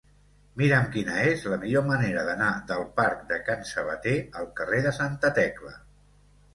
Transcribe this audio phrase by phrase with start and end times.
[0.61, 4.99] Mira'm quina és la millor manera d'anar del parc de Can Sabater al carrer de
[5.03, 5.81] Santa Tecla.